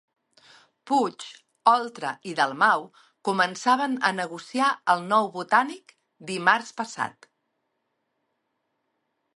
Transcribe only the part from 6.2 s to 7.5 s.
dimarts passat.